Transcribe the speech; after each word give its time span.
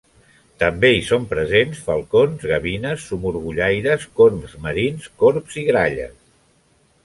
També 0.61 0.89
hi 0.95 1.03
són 1.09 1.27
presents 1.33 1.83
falcons, 1.89 2.47
gavines, 2.53 3.05
somorgollaires, 3.11 4.09
corbs 4.21 4.59
marins, 4.67 5.07
corbs 5.25 5.63
i 5.65 5.71
gralles. 5.73 6.19